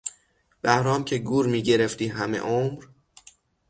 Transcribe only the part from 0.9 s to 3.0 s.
که گور میگرفتی همه عمر...